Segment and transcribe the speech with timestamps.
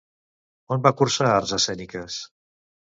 [0.77, 2.21] On va cursar arts escèniques?